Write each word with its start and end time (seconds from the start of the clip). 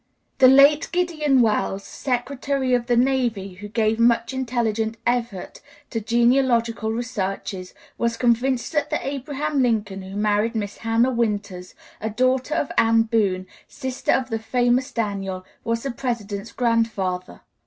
The 0.39 0.47
late 0.47 0.89
Gideon 0.91 1.41
Welles, 1.43 1.83
Secretary 1.83 2.73
of 2.73 2.87
the 2.87 2.95
Navy, 2.97 3.53
who 3.53 3.67
gave 3.67 3.99
much 3.99 4.33
intelligent 4.33 4.97
effort 5.05 5.61
to 5.91 6.01
genealogical 6.01 6.91
researches, 6.91 7.75
was 7.99 8.17
convinced 8.17 8.71
that 8.73 8.89
the 8.89 8.97
Abraham 9.07 9.61
Lincoln 9.61 10.01
who 10.01 10.15
married 10.15 10.55
Miss 10.55 10.77
Hannah 10.77 11.11
Winters, 11.11 11.75
a 12.01 12.09
daughter 12.09 12.55
of 12.55 12.71
Ann 12.79 13.03
Boone, 13.03 13.45
sister 13.67 14.11
of 14.11 14.31
the 14.31 14.39
famous 14.39 14.91
Daniel, 14.91 15.45
was 15.63 15.83
the 15.83 15.91
President's 15.91 16.51
grandfather. 16.51 17.41